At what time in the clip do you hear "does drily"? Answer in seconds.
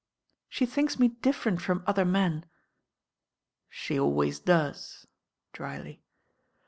4.39-6.01